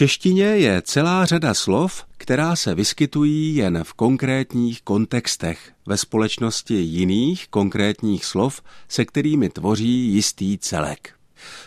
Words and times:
češtině 0.00 0.44
je 0.44 0.82
celá 0.82 1.26
řada 1.26 1.54
slov, 1.54 2.04
která 2.16 2.56
se 2.56 2.74
vyskytují 2.74 3.56
jen 3.56 3.84
v 3.84 3.92
konkrétních 3.92 4.82
kontextech 4.82 5.72
ve 5.86 5.96
společnosti 5.96 6.74
jiných 6.74 7.48
konkrétních 7.48 8.24
slov, 8.24 8.62
se 8.88 9.04
kterými 9.04 9.48
tvoří 9.48 10.14
jistý 10.14 10.58
celek. 10.58 11.14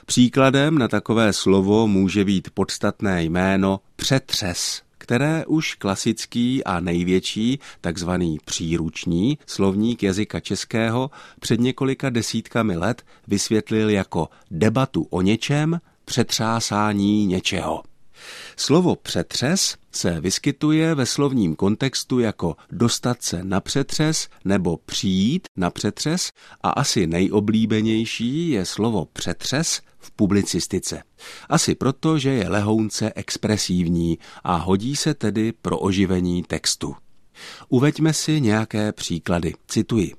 Příkladem 0.05 0.77
na 0.77 0.87
takové 0.87 1.33
slovo 1.33 1.87
může 1.87 2.25
být 2.25 2.49
podstatné 2.53 3.23
jméno 3.23 3.79
přetřes, 3.95 4.81
které 4.97 5.45
už 5.45 5.75
klasický 5.75 6.63
a 6.63 6.79
největší, 6.79 7.59
takzvaný 7.81 8.37
příruční 8.45 9.37
slovník 9.47 10.03
jazyka 10.03 10.39
českého 10.39 11.11
před 11.39 11.59
několika 11.59 12.09
desítkami 12.09 12.77
let 12.77 13.03
vysvětlil 13.27 13.89
jako 13.89 14.29
debatu 14.51 15.07
o 15.09 15.21
něčem, 15.21 15.79
přetřásání 16.05 17.25
něčeho. 17.25 17.83
Slovo 18.57 18.95
přetřes 18.95 19.75
se 19.91 20.21
vyskytuje 20.21 20.95
ve 20.95 21.05
slovním 21.05 21.55
kontextu 21.55 22.19
jako 22.19 22.55
dostat 22.71 23.23
se 23.23 23.43
na 23.43 23.59
přetřes 23.59 24.27
nebo 24.45 24.77
přijít 24.77 25.47
na 25.57 25.69
přetřes 25.69 26.29
a 26.61 26.69
asi 26.69 27.07
nejoblíbenější 27.07 28.49
je 28.49 28.65
slovo 28.65 29.05
přetřes 29.13 29.81
v 29.99 30.11
publicistice. 30.11 31.03
Asi 31.49 31.75
proto, 31.75 32.17
že 32.17 32.29
je 32.29 32.49
lehounce 32.49 33.13
expresívní 33.15 34.17
a 34.43 34.55
hodí 34.55 34.95
se 34.95 35.13
tedy 35.13 35.51
pro 35.61 35.79
oživení 35.79 36.43
textu. 36.43 36.95
Uveďme 37.69 38.13
si 38.13 38.41
nějaké 38.41 38.91
příklady. 38.91 39.53
Cituji. 39.67 40.13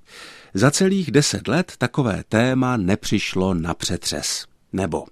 Za 0.54 0.70
celých 0.70 1.10
deset 1.10 1.48
let 1.48 1.72
takové 1.78 2.24
téma 2.28 2.76
nepřišlo 2.76 3.54
na 3.54 3.74
přetřes. 3.74 4.46
Nebo 4.72 5.04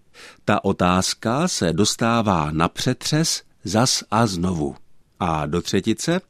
ta 0.45 0.65
otázka 0.65 1.49
se 1.49 1.73
dostává 1.73 2.51
na 2.51 2.69
přetřes 2.69 3.43
zas 3.65 4.05
a 4.11 4.27
znovu. 4.27 4.77
A 5.21 5.47
do 5.47 5.63
třetice, 5.63 6.21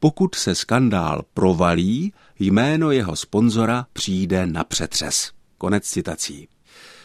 pokud 0.00 0.34
se 0.34 0.54
skandál 0.54 1.22
provalí, 1.34 2.12
jméno 2.38 2.90
jeho 2.90 3.16
sponzora 3.16 3.86
přijde 3.92 4.46
na 4.46 4.64
přetřes. 4.64 5.30
Konec 5.58 5.84
citací. 5.84 6.48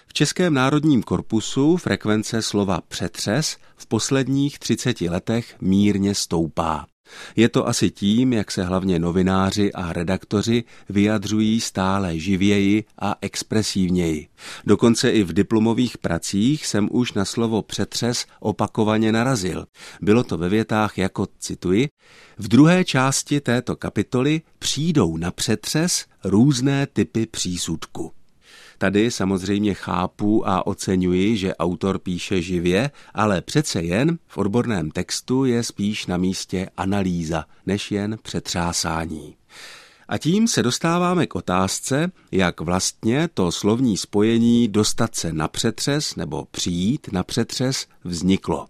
V 0.08 0.14
Českém 0.14 0.54
národním 0.54 1.04
korpusu 1.04 1.78
frekvence 1.78 2.42
slova 2.42 2.82
přetřes 2.88 3.58
v 3.76 3.86
posledních 3.86 4.60
30 4.60 5.02
letech 5.02 5.56
mírně 5.62 6.16
stoupá. 6.16 6.86
Je 7.36 7.50
to 7.50 7.68
asi 7.68 7.92
tím, 7.92 8.34
jak 8.34 8.52
se 8.52 8.64
hlavně 8.64 9.00
novináři 9.00 9.74
a 9.74 9.94
redaktoři 9.94 10.64
vyjadřují 10.90 11.62
stále 11.62 12.20
živěji 12.20 12.84
a 13.00 13.16
expresívněji. 13.22 14.28
Dokonce 14.66 15.12
i 15.12 15.24
v 15.24 15.34
diplomových 15.34 15.98
pracích 15.98 16.66
jsem 16.66 16.88
už 16.92 17.14
na 17.14 17.26
slovo 17.26 17.62
přetřes 17.62 18.26
opakovaně 18.40 19.12
narazil. 19.12 19.66
Bylo 20.02 20.24
to 20.24 20.38
ve 20.38 20.50
větách 20.50 20.98
jako, 20.98 21.28
cituji, 21.40 21.90
v 22.38 22.48
druhé 22.48 22.86
části 22.86 23.42
této 23.42 23.76
kapitoly 23.76 24.42
přijdou 24.60 25.18
na 25.18 25.32
přetřes 25.32 26.06
různé 26.24 26.88
typy 26.88 27.26
přísudku. 27.26 28.17
Tady 28.78 29.12
samozřejmě 29.12 29.74
chápu 29.74 30.48
a 30.48 30.68
oceňuji, 30.68 31.38
že 31.38 31.56
autor 31.56 32.00
píše 32.00 32.42
živě, 32.42 32.92
ale 33.14 33.42
přece 33.42 33.82
jen 33.82 34.20
v 34.28 34.38
odborném 34.38 34.92
textu 34.92 35.46
je 35.46 35.64
spíš 35.64 36.06
na 36.06 36.18
místě 36.18 36.70
analýza, 36.78 37.46
než 37.66 37.92
jen 37.92 38.18
přetřásání. 38.24 39.36
A 40.08 40.18
tím 40.18 40.48
se 40.48 40.64
dostáváme 40.64 41.28
k 41.28 41.36
otázce, 41.36 42.12
jak 42.32 42.62
vlastně 42.62 43.30
to 43.34 43.52
slovní 43.52 43.98
spojení 43.98 44.68
dostat 44.68 45.16
se 45.16 45.34
na 45.34 45.48
přetřes 45.48 46.16
nebo 46.16 46.46
přijít 46.52 47.08
na 47.12 47.24
přetřes 47.24 47.88
vzniklo. 48.04 48.68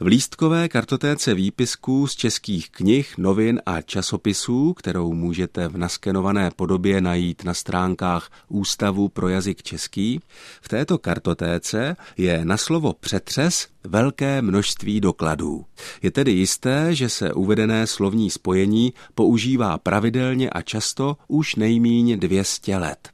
V 0.00 0.06
lístkové 0.06 0.68
kartotéce 0.68 1.34
výpisků 1.34 2.06
z 2.06 2.14
českých 2.14 2.70
knih, 2.70 3.18
novin 3.18 3.60
a 3.66 3.80
časopisů, 3.80 4.74
kterou 4.74 5.12
můžete 5.12 5.68
v 5.68 5.76
naskenované 5.76 6.50
podobě 6.56 7.00
najít 7.00 7.44
na 7.44 7.54
stránkách 7.54 8.30
Ústavu 8.48 9.08
pro 9.08 9.28
jazyk 9.28 9.62
český, 9.62 10.20
v 10.60 10.68
této 10.68 10.98
kartotéce 10.98 11.96
je 12.16 12.44
na 12.44 12.56
slovo 12.56 12.92
přetřes 12.92 13.68
velké 13.84 14.42
množství 14.42 15.00
dokladů. 15.00 15.64
Je 16.02 16.10
tedy 16.10 16.32
jisté, 16.32 16.94
že 16.94 17.08
se 17.08 17.32
uvedené 17.32 17.86
slovní 17.86 18.30
spojení 18.30 18.92
používá 19.14 19.78
pravidelně 19.78 20.50
a 20.50 20.62
často 20.62 21.16
už 21.28 21.56
nejmíň 21.56 22.18
200 22.18 22.76
let. 22.76 23.08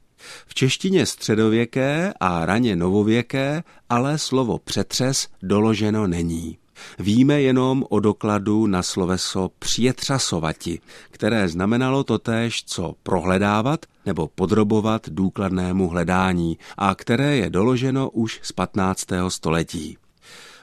V 0.47 0.53
češtině 0.53 1.05
středověké 1.05 2.13
a 2.19 2.45
raně 2.45 2.75
novověké 2.75 3.63
ale 3.89 4.17
slovo 4.17 4.59
přetřes 4.59 5.27
doloženo 5.41 6.07
není. 6.07 6.57
Víme 6.99 7.41
jenom 7.41 7.85
o 7.89 7.99
dokladu 7.99 8.67
na 8.67 8.83
sloveso 8.83 9.51
přijetřasovati, 9.59 10.79
které 11.11 11.49
znamenalo 11.49 12.03
totéž, 12.03 12.63
co 12.63 12.93
prohledávat 13.03 13.85
nebo 14.05 14.27
podrobovat 14.35 15.09
důkladnému 15.09 15.89
hledání 15.89 16.57
a 16.77 16.95
které 16.95 17.35
je 17.35 17.49
doloženo 17.49 18.09
už 18.09 18.39
z 18.43 18.51
15. 18.51 19.05
století. 19.27 19.97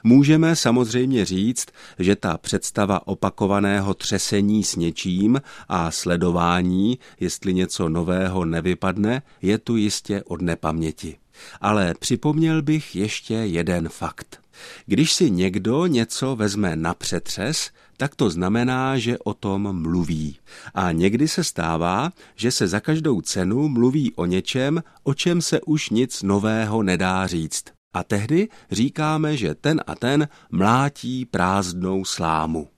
Můžeme 0.03 0.55
samozřejmě 0.55 1.25
říct, 1.25 1.67
že 1.99 2.15
ta 2.15 2.37
představa 2.37 3.07
opakovaného 3.07 3.93
třesení 3.93 4.63
s 4.63 4.75
něčím 4.75 5.41
a 5.69 5.91
sledování, 5.91 6.99
jestli 7.19 7.53
něco 7.53 7.89
nového 7.89 8.45
nevypadne, 8.45 9.21
je 9.41 9.57
tu 9.57 9.75
jistě 9.75 10.23
od 10.23 10.41
nepaměti. 10.41 11.17
Ale 11.61 11.93
připomněl 11.99 12.61
bych 12.61 12.95
ještě 12.95 13.33
jeden 13.33 13.89
fakt. 13.89 14.42
Když 14.85 15.13
si 15.13 15.31
někdo 15.31 15.85
něco 15.85 16.35
vezme 16.35 16.75
na 16.75 16.93
přetřes, 16.93 17.71
tak 17.97 18.15
to 18.15 18.29
znamená, 18.29 18.97
že 18.97 19.17
o 19.17 19.33
tom 19.33 19.81
mluví. 19.81 20.37
A 20.73 20.91
někdy 20.91 21.27
se 21.27 21.43
stává, 21.43 22.11
že 22.35 22.51
se 22.51 22.67
za 22.67 22.79
každou 22.79 23.21
cenu 23.21 23.69
mluví 23.69 24.13
o 24.15 24.25
něčem, 24.25 24.83
o 25.03 25.13
čem 25.13 25.41
se 25.41 25.61
už 25.61 25.89
nic 25.89 26.23
nového 26.23 26.83
nedá 26.83 27.27
říct. 27.27 27.63
A 27.93 28.03
tehdy 28.03 28.47
říkáme, 28.71 29.37
že 29.37 29.55
ten 29.55 29.81
a 29.87 29.95
ten 29.95 30.27
mlátí 30.51 31.25
prázdnou 31.25 32.05
slámu. 32.05 32.72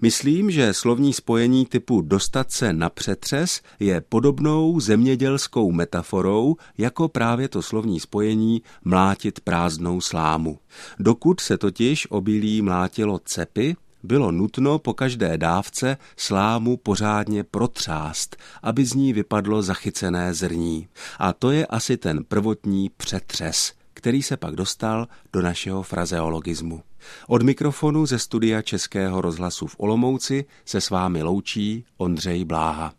Myslím, 0.00 0.50
že 0.50 0.74
slovní 0.74 1.12
spojení 1.12 1.66
typu 1.66 2.02
dostat 2.02 2.52
se 2.52 2.72
na 2.72 2.90
přetřes 2.90 3.60
je 3.80 4.00
podobnou 4.00 4.80
zemědělskou 4.80 5.72
metaforou 5.72 6.56
jako 6.78 7.08
právě 7.08 7.48
to 7.48 7.62
slovní 7.62 8.00
spojení 8.00 8.62
mlátit 8.84 9.40
prázdnou 9.40 10.00
slámu. 10.00 10.58
Dokud 10.98 11.40
se 11.40 11.58
totiž 11.58 12.06
obilí 12.10 12.62
mlátilo 12.62 13.20
cepy, 13.24 13.76
bylo 14.02 14.32
nutno 14.32 14.78
po 14.78 14.94
každé 14.94 15.38
dávce 15.38 15.96
slámu 16.16 16.76
pořádně 16.76 17.44
protřást, 17.44 18.36
aby 18.62 18.84
z 18.84 18.94
ní 18.94 19.12
vypadlo 19.12 19.62
zachycené 19.62 20.34
zrní. 20.34 20.88
A 21.18 21.32
to 21.32 21.50
je 21.50 21.66
asi 21.66 21.96
ten 21.96 22.24
prvotní 22.24 22.90
přetřes, 22.96 23.72
který 23.98 24.22
se 24.22 24.36
pak 24.36 24.54
dostal 24.54 25.08
do 25.32 25.42
našeho 25.42 25.82
frazeologismu. 25.82 26.82
Od 27.28 27.42
mikrofonu 27.42 28.06
ze 28.06 28.18
studia 28.18 28.62
Českého 28.62 29.20
rozhlasu 29.20 29.66
v 29.66 29.76
Olomouci 29.78 30.44
se 30.64 30.80
s 30.80 30.90
vámi 30.90 31.22
loučí 31.22 31.84
Ondřej 31.96 32.44
Bláha. 32.44 32.92